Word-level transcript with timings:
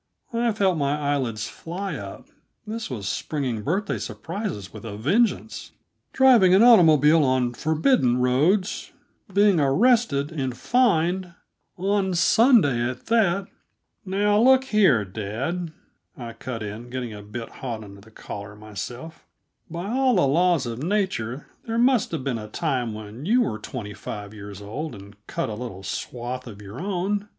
I 0.33 0.51
felt 0.51 0.79
my 0.79 0.97
eyelids 0.97 1.47
fly 1.47 1.95
up; 1.95 2.27
this 2.65 2.89
was 2.89 3.07
springing 3.07 3.61
birthday 3.61 3.99
surprises 3.99 4.73
with 4.73 4.83
a 4.83 4.97
vengeance. 4.97 5.73
"Driving 6.11 6.55
an 6.55 6.63
automobile 6.63 7.23
on 7.23 7.53
forbidden 7.53 8.17
roads, 8.17 8.93
being 9.31 9.59
arrested 9.59 10.31
and 10.31 10.57
fined 10.57 11.35
on 11.77 12.15
Sunday, 12.15 12.79
at 12.81 13.05
that" 13.05 13.45
"Now, 14.03 14.41
look 14.41 14.63
here, 14.63 15.05
dad," 15.05 15.71
I 16.17 16.33
cut 16.33 16.63
in, 16.63 16.89
getting 16.89 17.13
a 17.13 17.21
bit 17.21 17.49
hot 17.61 17.83
under 17.83 18.01
the 18.01 18.09
collar 18.09 18.55
myself, 18.55 19.27
"by 19.69 19.85
all 19.85 20.15
the 20.15 20.25
laws 20.25 20.65
of 20.65 20.81
nature, 20.81 21.45
there 21.67 21.77
must 21.77 22.09
have 22.09 22.23
been 22.23 22.39
a 22.39 22.47
time 22.47 22.95
when 22.95 23.27
you 23.27 23.41
were 23.43 23.59
twenty 23.59 23.93
five 23.93 24.33
years 24.33 24.63
old 24.63 24.95
and 24.95 25.15
cut 25.27 25.47
a 25.47 25.53
little 25.53 25.83
swath 25.83 26.47
of 26.47 26.59
your 26.59 26.79
own. 26.81 27.29